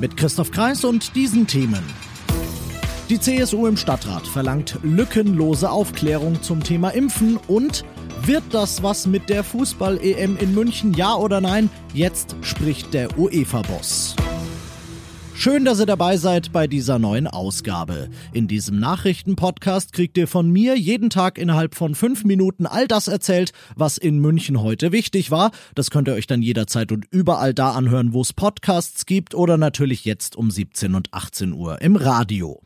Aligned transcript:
Mit 0.00 0.16
Christoph 0.16 0.50
Kreis 0.50 0.84
und 0.84 1.14
diesen 1.14 1.46
Themen. 1.46 1.82
Die 3.10 3.20
CSU 3.20 3.66
im 3.66 3.76
Stadtrat 3.76 4.26
verlangt 4.26 4.78
lückenlose 4.82 5.70
Aufklärung 5.70 6.42
zum 6.42 6.62
Thema 6.62 6.88
Impfen 6.90 7.38
und 7.48 7.84
wird 8.22 8.44
das 8.52 8.82
was 8.82 9.06
mit 9.06 9.28
der 9.28 9.44
Fußball-EM 9.44 10.38
in 10.38 10.54
München, 10.54 10.94
ja 10.94 11.14
oder 11.14 11.40
nein? 11.42 11.68
Jetzt 11.92 12.36
spricht 12.40 12.94
der 12.94 13.18
UEFA-Boss. 13.18 14.16
Schön, 15.40 15.64
dass 15.64 15.80
ihr 15.80 15.86
dabei 15.86 16.18
seid 16.18 16.52
bei 16.52 16.66
dieser 16.66 16.98
neuen 16.98 17.26
Ausgabe. 17.26 18.10
In 18.34 18.46
diesem 18.46 18.78
Nachrichtenpodcast 18.78 19.94
kriegt 19.94 20.18
ihr 20.18 20.28
von 20.28 20.50
mir 20.50 20.76
jeden 20.76 21.08
Tag 21.08 21.38
innerhalb 21.38 21.74
von 21.74 21.94
fünf 21.94 22.24
Minuten 22.24 22.66
all 22.66 22.86
das 22.86 23.08
erzählt, 23.08 23.52
was 23.74 23.96
in 23.96 24.18
München 24.18 24.60
heute 24.60 24.92
wichtig 24.92 25.30
war. 25.30 25.50
Das 25.74 25.90
könnt 25.90 26.08
ihr 26.08 26.14
euch 26.14 26.26
dann 26.26 26.42
jederzeit 26.42 26.92
und 26.92 27.06
überall 27.10 27.54
da 27.54 27.70
anhören, 27.70 28.12
wo 28.12 28.20
es 28.20 28.34
Podcasts 28.34 29.06
gibt 29.06 29.34
oder 29.34 29.56
natürlich 29.56 30.04
jetzt 30.04 30.36
um 30.36 30.50
17 30.50 30.94
und 30.94 31.14
18 31.14 31.54
Uhr 31.54 31.80
im 31.80 31.96
Radio. 31.96 32.60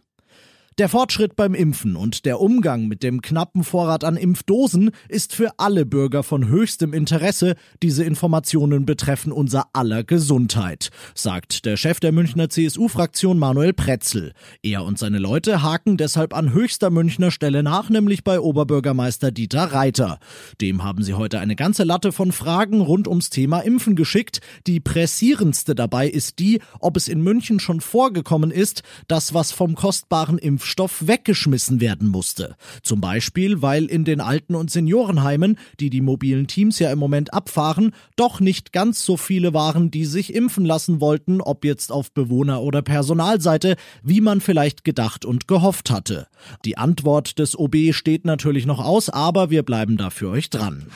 Der 0.78 0.88
Fortschritt 0.88 1.37
beim 1.37 1.55
Impfen 1.55 1.95
und 1.95 2.24
der 2.24 2.41
Umgang 2.41 2.89
mit 2.89 3.05
dem 3.05 3.22
knappen 3.22 3.62
Vorrat 3.62 4.03
an 4.03 4.17
Impfdosen 4.17 4.91
ist 5.08 5.33
für 5.33 5.53
alle 5.56 5.86
Bürger 5.86 6.25
von 6.25 6.48
höchstem 6.48 6.92
Interesse. 6.92 7.55
Diese 7.81 8.03
Informationen 8.03 8.84
betreffen 8.84 9.31
unser 9.31 9.69
aller 9.72 10.03
Gesundheit, 10.03 10.91
sagt 11.14 11.64
der 11.64 11.77
Chef 11.77 12.00
der 12.00 12.11
Münchner 12.11 12.48
CSU-Fraktion 12.48 13.39
Manuel 13.39 13.72
Pretzel. 13.72 14.33
Er 14.64 14.83
und 14.83 14.98
seine 14.98 15.20
Leute 15.20 15.62
haken 15.62 15.97
deshalb 15.97 16.34
an 16.34 16.53
höchster 16.53 16.91
Münchner 16.91 17.31
Stelle 17.31 17.62
nach, 17.62 17.88
nämlich 17.88 18.25
bei 18.25 18.41
Oberbürgermeister 18.41 19.31
Dieter 19.31 19.66
Reiter. 19.66 20.19
Dem 20.61 20.83
haben 20.83 21.05
sie 21.05 21.14
heute 21.14 21.38
eine 21.38 21.55
ganze 21.55 21.84
Latte 21.84 22.11
von 22.11 22.33
Fragen 22.33 22.81
rund 22.81 23.06
ums 23.06 23.31
Thema 23.31 23.61
Impfen 23.61 23.94
geschickt. 23.94 24.41
Die 24.66 24.81
pressierendste 24.81 25.77
dabei 25.77 26.09
ist 26.09 26.41
die, 26.41 26.61
ob 26.81 26.97
es 26.97 27.06
in 27.06 27.22
München 27.22 27.61
schon 27.61 27.81
vorgekommen 27.81 28.50
ist, 28.50 28.83
dass 29.06 29.34
was 29.34 29.53
vom 29.53 29.77
kostbaren 29.77 30.36
Impf 30.36 30.63
Impfstoff 30.64 31.06
weggeschmissen 31.06 31.82
werden 31.82 32.08
musste. 32.08 32.56
Zum 32.82 33.02
Beispiel, 33.02 33.60
weil 33.60 33.84
in 33.84 34.06
den 34.06 34.22
Alten- 34.22 34.54
und 34.54 34.70
Seniorenheimen, 34.70 35.58
die 35.78 35.90
die 35.90 36.00
mobilen 36.00 36.46
Teams 36.46 36.78
ja 36.78 36.90
im 36.90 36.98
Moment 36.98 37.34
abfahren, 37.34 37.92
doch 38.16 38.40
nicht 38.40 38.72
ganz 38.72 39.04
so 39.04 39.18
viele 39.18 39.52
waren, 39.52 39.90
die 39.90 40.06
sich 40.06 40.34
impfen 40.34 40.64
lassen 40.64 41.02
wollten, 41.02 41.42
ob 41.42 41.66
jetzt 41.66 41.92
auf 41.92 42.12
Bewohner- 42.12 42.62
oder 42.62 42.80
Personalseite, 42.80 43.76
wie 44.02 44.22
man 44.22 44.40
vielleicht 44.40 44.84
gedacht 44.84 45.26
und 45.26 45.48
gehofft 45.48 45.90
hatte. 45.90 46.28
Die 46.64 46.78
Antwort 46.78 47.38
des 47.38 47.58
OB 47.58 47.92
steht 47.92 48.24
natürlich 48.24 48.64
noch 48.64 48.82
aus, 48.82 49.10
aber 49.10 49.50
wir 49.50 49.64
bleiben 49.64 49.98
da 49.98 50.08
für 50.08 50.30
euch 50.30 50.48
dran. 50.48 50.86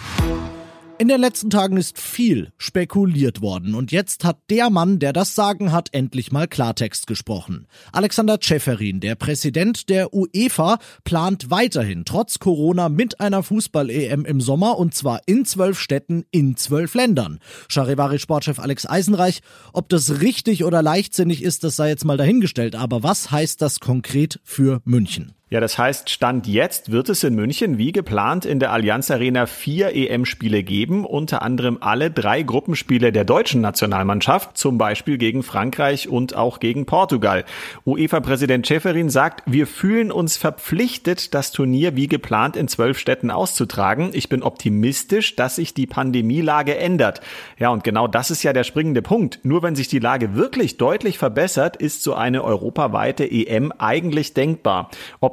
In 1.00 1.06
den 1.06 1.20
letzten 1.20 1.48
Tagen 1.48 1.76
ist 1.76 1.96
viel 1.96 2.50
spekuliert 2.58 3.40
worden 3.40 3.76
und 3.76 3.92
jetzt 3.92 4.24
hat 4.24 4.38
der 4.50 4.68
Mann, 4.68 4.98
der 4.98 5.12
das 5.12 5.36
Sagen 5.36 5.70
hat, 5.70 5.90
endlich 5.92 6.32
mal 6.32 6.48
Klartext 6.48 7.06
gesprochen. 7.06 7.68
Alexander 7.92 8.40
Tscheferin, 8.40 8.98
der 8.98 9.14
Präsident 9.14 9.90
der 9.90 10.12
UEFA, 10.12 10.80
plant 11.04 11.52
weiterhin 11.52 12.04
trotz 12.04 12.40
Corona 12.40 12.88
mit 12.88 13.20
einer 13.20 13.44
Fußball-EM 13.44 14.24
im 14.24 14.40
Sommer 14.40 14.76
und 14.76 14.92
zwar 14.92 15.20
in 15.26 15.44
zwölf 15.44 15.78
Städten 15.78 16.24
in 16.32 16.56
zwölf 16.56 16.94
Ländern. 16.94 17.38
Charivari-Sportchef 17.68 18.58
Alex 18.58 18.84
Eisenreich, 18.84 19.42
ob 19.72 19.88
das 19.90 20.20
richtig 20.20 20.64
oder 20.64 20.82
leichtsinnig 20.82 21.44
ist, 21.44 21.62
das 21.62 21.76
sei 21.76 21.90
jetzt 21.90 22.06
mal 22.06 22.16
dahingestellt, 22.16 22.74
aber 22.74 23.04
was 23.04 23.30
heißt 23.30 23.62
das 23.62 23.78
konkret 23.78 24.40
für 24.42 24.80
München? 24.84 25.37
Ja, 25.50 25.60
das 25.60 25.78
heißt, 25.78 26.10
Stand 26.10 26.46
jetzt 26.46 26.92
wird 26.92 27.08
es 27.08 27.24
in 27.24 27.34
München 27.34 27.78
wie 27.78 27.92
geplant 27.92 28.44
in 28.44 28.60
der 28.60 28.70
Allianz 28.70 29.10
Arena 29.10 29.46
vier 29.46 29.94
EM-Spiele 29.94 30.62
geben, 30.62 31.06
unter 31.06 31.40
anderem 31.40 31.78
alle 31.80 32.10
drei 32.10 32.42
Gruppenspiele 32.42 33.12
der 33.12 33.24
deutschen 33.24 33.62
Nationalmannschaft, 33.62 34.58
zum 34.58 34.76
Beispiel 34.76 35.16
gegen 35.16 35.42
Frankreich 35.42 36.06
und 36.06 36.36
auch 36.36 36.60
gegen 36.60 36.84
Portugal. 36.84 37.46
UEFA-Präsident 37.86 38.66
Schäferin 38.66 39.08
sagt, 39.08 39.42
wir 39.46 39.66
fühlen 39.66 40.12
uns 40.12 40.36
verpflichtet, 40.36 41.32
das 41.32 41.50
Turnier 41.50 41.96
wie 41.96 42.08
geplant 42.08 42.54
in 42.54 42.68
zwölf 42.68 42.98
Städten 42.98 43.30
auszutragen. 43.30 44.10
Ich 44.12 44.28
bin 44.28 44.42
optimistisch, 44.42 45.34
dass 45.34 45.56
sich 45.56 45.72
die 45.72 45.86
Pandemielage 45.86 46.76
ändert. 46.76 47.22
Ja, 47.58 47.70
und 47.70 47.84
genau 47.84 48.06
das 48.06 48.30
ist 48.30 48.42
ja 48.42 48.52
der 48.52 48.64
springende 48.64 49.00
Punkt. 49.00 49.40
Nur 49.44 49.62
wenn 49.62 49.76
sich 49.76 49.88
die 49.88 49.98
Lage 49.98 50.34
wirklich 50.34 50.76
deutlich 50.76 51.16
verbessert, 51.16 51.76
ist 51.78 52.02
so 52.02 52.12
eine 52.12 52.44
europaweite 52.44 53.24
EM 53.24 53.72
eigentlich 53.78 54.34
denkbar. 54.34 54.90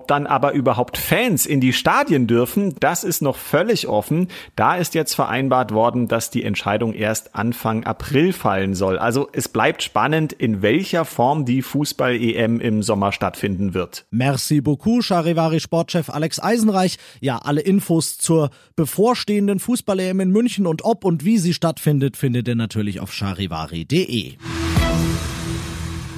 Dann 0.08 0.28
aber 0.28 0.54
überhaupt 0.54 0.98
Fans 0.98 1.46
in 1.46 1.62
die 1.62 1.74
Stadien 1.74 2.28
dürfen, 2.28 2.76
das 2.80 3.04
ist 3.04 3.22
noch 3.22 3.38
völlig 3.38 3.88
offen. 3.88 4.28
Da 4.56 4.76
ist 4.76 4.94
jetzt 4.96 5.14
vereinbart 5.14 5.74
worden, 5.74 6.08
dass 6.08 6.30
die 6.30 6.44
Entscheidung 6.44 6.94
erst 6.94 7.36
Anfang 7.36 7.84
April 7.84 8.34
fallen 8.34 8.76
soll. 8.76 8.98
Also 8.98 9.30
es 9.32 9.48
bleibt 9.48 9.84
spannend, 9.84 10.34
in 10.34 10.62
welcher 10.62 11.06
Form 11.06 11.46
die 11.46 11.62
Fußball-EM 11.62 12.60
im 12.60 12.84
Sommer 12.84 13.12
stattfinden 13.12 13.74
wird. 13.74 14.06
Merci 14.12 14.62
beaucoup, 14.62 15.04
Charivari 15.04 15.60
Sportchef 15.60 16.10
Alex 16.10 16.40
Eisenreich. 16.40 16.98
Ja, 17.22 17.38
alle 17.40 17.62
Infos 17.62 18.18
zur 18.18 18.50
bevorstehenden 18.76 19.60
Fußball-EM 19.60 20.20
in 20.20 20.32
München 20.32 20.68
und 20.68 20.84
ob 20.84 21.06
und 21.06 21.26
wie 21.26 21.38
sie 21.38 21.54
stattfindet, 21.54 22.18
findet 22.18 22.48
ihr 22.48 22.56
natürlich 22.56 23.00
auf 23.00 23.14
charivari.de. 23.14 24.34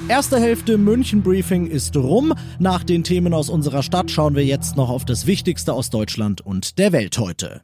Erste 0.08 0.40
Hälfte 0.40 0.78
München 0.78 1.22
Briefing 1.22 1.66
ist 1.66 1.94
rum. 1.94 2.32
Nach 2.58 2.82
den 2.82 3.04
Themen 3.04 3.34
aus 3.34 3.50
unserer 3.50 3.82
Stadt 3.82 4.10
schauen 4.10 4.34
wir 4.34 4.44
jetzt 4.44 4.74
noch 4.74 4.88
auf 4.88 5.04
das 5.04 5.26
Wichtigste 5.26 5.74
aus 5.74 5.90
Deutschland 5.90 6.40
und 6.40 6.78
der 6.78 6.92
Welt 6.92 7.18
heute. 7.18 7.60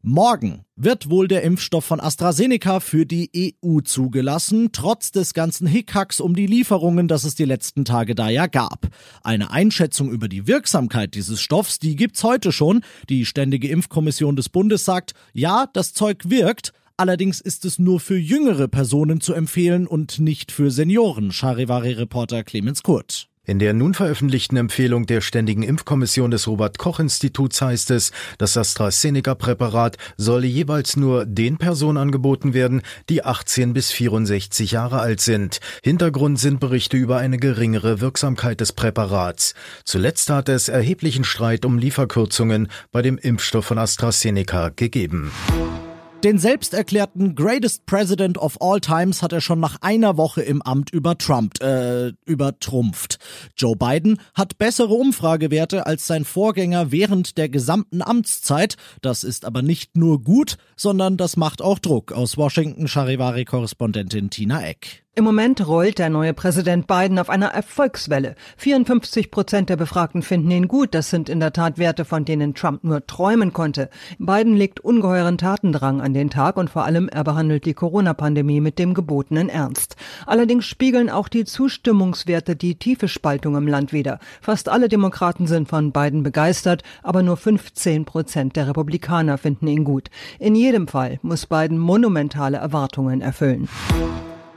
Morgen 0.00 0.60
wird 0.76 1.10
wohl 1.10 1.26
der 1.26 1.42
Impfstoff 1.42 1.84
von 1.84 1.98
AstraZeneca 1.98 2.78
für 2.78 3.06
die 3.06 3.56
EU 3.64 3.80
zugelassen, 3.80 4.68
trotz 4.70 5.10
des 5.10 5.34
ganzen 5.34 5.66
Hickhacks 5.66 6.20
um 6.20 6.36
die 6.36 6.46
Lieferungen, 6.46 7.08
das 7.08 7.24
es 7.24 7.34
die 7.34 7.44
letzten 7.44 7.84
Tage 7.84 8.14
da 8.14 8.28
ja 8.28 8.46
gab. 8.46 8.86
Eine 9.24 9.50
Einschätzung 9.50 10.12
über 10.12 10.28
die 10.28 10.46
Wirksamkeit 10.46 11.16
dieses 11.16 11.40
Stoffs, 11.40 11.80
die 11.80 11.96
gibt's 11.96 12.22
heute 12.22 12.52
schon. 12.52 12.82
Die 13.08 13.26
Ständige 13.26 13.66
Impfkommission 13.66 14.36
des 14.36 14.48
Bundes 14.48 14.84
sagt, 14.84 15.14
ja, 15.32 15.66
das 15.72 15.92
Zeug 15.92 16.30
wirkt, 16.30 16.72
Allerdings 16.96 17.40
ist 17.40 17.64
es 17.64 17.80
nur 17.80 17.98
für 17.98 18.16
jüngere 18.16 18.68
Personen 18.68 19.20
zu 19.20 19.34
empfehlen 19.34 19.88
und 19.88 20.20
nicht 20.20 20.52
für 20.52 20.70
Senioren, 20.70 21.32
Charivari-Reporter 21.32 22.44
Clemens 22.44 22.84
Kurt. 22.84 23.28
In 23.46 23.58
der 23.58 23.74
nun 23.74 23.94
veröffentlichten 23.94 24.56
Empfehlung 24.56 25.04
der 25.04 25.20
Ständigen 25.20 25.64
Impfkommission 25.64 26.30
des 26.30 26.46
Robert 26.46 26.78
Koch 26.78 27.00
Instituts 27.00 27.60
heißt 27.60 27.90
es, 27.90 28.12
das 28.38 28.56
AstraZeneca-Präparat 28.56 29.98
solle 30.16 30.46
jeweils 30.46 30.96
nur 30.96 31.26
den 31.26 31.58
Personen 31.58 31.98
angeboten 31.98 32.54
werden, 32.54 32.80
die 33.08 33.24
18 33.24 33.74
bis 33.74 33.90
64 33.90 34.70
Jahre 34.70 35.00
alt 35.00 35.20
sind. 35.20 35.58
Hintergrund 35.82 36.38
sind 36.38 36.60
Berichte 36.60 36.96
über 36.96 37.18
eine 37.18 37.38
geringere 37.38 38.00
Wirksamkeit 38.00 38.60
des 38.60 38.72
Präparats. 38.72 39.54
Zuletzt 39.84 40.30
hat 40.30 40.48
es 40.48 40.68
erheblichen 40.68 41.24
Streit 41.24 41.64
um 41.64 41.76
Lieferkürzungen 41.76 42.68
bei 42.92 43.02
dem 43.02 43.18
Impfstoff 43.18 43.66
von 43.66 43.78
AstraZeneca 43.78 44.70
gegeben. 44.70 45.32
Den 46.24 46.38
selbsterklärten 46.38 47.34
Greatest 47.34 47.84
President 47.84 48.38
of 48.38 48.56
All 48.62 48.80
Times 48.80 49.20
hat 49.20 49.34
er 49.34 49.42
schon 49.42 49.60
nach 49.60 49.82
einer 49.82 50.16
Woche 50.16 50.40
im 50.40 50.62
Amt 50.62 50.88
über 50.88 51.18
Trump, 51.18 51.62
äh, 51.62 52.14
übertrumpft. 52.24 53.18
Joe 53.58 53.76
Biden 53.76 54.18
hat 54.32 54.56
bessere 54.56 54.94
Umfragewerte 54.94 55.84
als 55.84 56.06
sein 56.06 56.24
Vorgänger 56.24 56.90
während 56.90 57.36
der 57.36 57.50
gesamten 57.50 58.00
Amtszeit. 58.00 58.76
Das 59.02 59.22
ist 59.22 59.44
aber 59.44 59.60
nicht 59.60 59.98
nur 59.98 60.22
gut, 60.22 60.56
sondern 60.76 61.18
das 61.18 61.36
macht 61.36 61.60
auch 61.60 61.78
Druck. 61.78 62.12
Aus 62.12 62.38
Washington 62.38 62.88
Charivari-Korrespondentin 62.88 64.30
Tina 64.30 64.66
Eck. 64.66 65.03
Im 65.16 65.22
Moment 65.22 65.64
rollt 65.68 66.00
der 66.00 66.10
neue 66.10 66.34
Präsident 66.34 66.88
Biden 66.88 67.20
auf 67.20 67.30
einer 67.30 67.46
Erfolgswelle. 67.46 68.34
54 68.56 69.30
Prozent 69.30 69.70
der 69.70 69.76
Befragten 69.76 70.22
finden 70.22 70.50
ihn 70.50 70.66
gut. 70.66 70.92
Das 70.92 71.08
sind 71.08 71.28
in 71.28 71.38
der 71.38 71.52
Tat 71.52 71.78
Werte, 71.78 72.04
von 72.04 72.24
denen 72.24 72.54
Trump 72.54 72.82
nur 72.82 73.06
träumen 73.06 73.52
konnte. 73.52 73.90
Biden 74.18 74.56
legt 74.56 74.80
ungeheuren 74.80 75.38
Tatendrang 75.38 76.00
an 76.00 76.14
den 76.14 76.30
Tag 76.30 76.56
und 76.56 76.68
vor 76.68 76.84
allem 76.84 77.08
er 77.08 77.22
behandelt 77.22 77.64
die 77.64 77.74
Corona-Pandemie 77.74 78.60
mit 78.60 78.80
dem 78.80 78.92
gebotenen 78.92 79.48
Ernst. 79.48 79.94
Allerdings 80.26 80.64
spiegeln 80.64 81.08
auch 81.08 81.28
die 81.28 81.44
Zustimmungswerte 81.44 82.56
die 82.56 82.74
tiefe 82.74 83.06
Spaltung 83.06 83.54
im 83.54 83.68
Land 83.68 83.92
wider. 83.92 84.18
Fast 84.40 84.68
alle 84.68 84.88
Demokraten 84.88 85.46
sind 85.46 85.68
von 85.68 85.92
Biden 85.92 86.24
begeistert, 86.24 86.82
aber 87.04 87.22
nur 87.22 87.36
15 87.36 88.04
Prozent 88.04 88.56
der 88.56 88.66
Republikaner 88.66 89.38
finden 89.38 89.68
ihn 89.68 89.84
gut. 89.84 90.10
In 90.40 90.56
jedem 90.56 90.88
Fall 90.88 91.20
muss 91.22 91.46
Biden 91.46 91.78
monumentale 91.78 92.56
Erwartungen 92.56 93.20
erfüllen. 93.20 93.68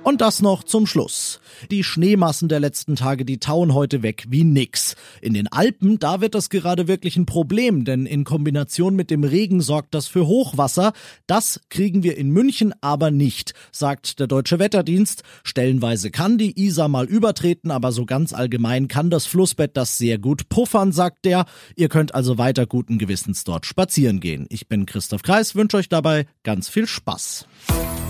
Und 0.08 0.22
das 0.22 0.42
noch 0.42 0.64
zum 0.64 0.88
Schluss. 0.88 1.42
Die 1.70 1.84
Schneemassen 1.84 2.48
der 2.48 2.62
letzten 2.62 2.96
Tage, 2.96 3.26
die 3.26 3.40
tauen 3.40 3.74
heute 3.74 4.04
weg 4.04 4.24
wie 4.30 4.46
nix. 4.46 4.96
In 5.22 5.34
den 5.34 5.50
Alpen, 5.50 6.00
da 6.00 6.22
wird 6.22 6.34
das 6.34 6.50
gerade 6.50 6.88
wirklich 6.88 7.18
ein 7.18 7.26
Problem, 7.26 7.84
denn 7.84 8.06
in 8.06 8.24
Kombination 8.24 8.96
mit 8.96 9.12
dem 9.12 9.26
Regen 9.26 9.60
sorgt 9.60 9.94
das 9.94 10.08
für 10.08 10.26
Hochwasser. 10.26 10.94
Das 11.26 11.60
kriegen 11.68 12.04
wir 12.04 12.16
in 12.18 12.30
München 12.30 12.74
aber 12.80 13.12
nicht, 13.12 13.54
sagt 13.74 14.22
der 14.22 14.28
Deutsche 14.28 14.60
Wetterdienst. 14.60 15.24
Stellenweise 15.44 16.10
kann 16.10 16.38
die 16.38 16.58
Isar 16.58 16.88
mal 16.88 17.06
übertreten, 17.06 17.70
aber 17.70 17.92
so 17.92 18.06
ganz 18.06 18.32
allgemein 18.32 18.88
kann 18.88 19.10
das 19.10 19.26
Flussbett 19.26 19.76
das 19.76 19.98
sehr 19.98 20.20
gut 20.20 20.48
puffern, 20.48 20.94
sagt 20.94 21.26
der. 21.26 21.44
Ihr 21.76 21.90
könnt 21.90 22.16
also 22.16 22.38
weiter 22.38 22.66
guten 22.66 22.98
Gewissens 22.98 23.44
dort 23.44 23.66
spazieren 23.66 24.22
gehen. 24.22 24.46
Ich 24.48 24.70
bin 24.70 24.86
Christoph 24.86 25.24
Kreis, 25.24 25.54
wünsche 25.54 25.76
euch 25.76 25.90
dabei 25.90 26.28
ganz 26.44 26.70
viel 26.70 26.88
Spaß. 26.88 27.46